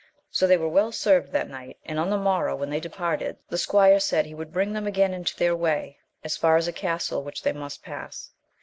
[0.31, 3.57] So they were well served that night, and on the morrow when they departed, the
[3.59, 7.21] squire said he would bring them again into their way, as far as a castle
[7.21, 8.31] which they must pass.